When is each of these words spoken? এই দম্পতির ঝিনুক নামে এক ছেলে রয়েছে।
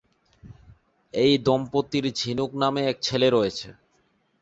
এই 1.13 1.33
দম্পতির 1.45 2.05
ঝিনুক 2.19 2.51
নামে 2.61 2.81
এক 2.87 2.97
ছেলে 3.01 3.27
রয়েছে। 3.29 3.67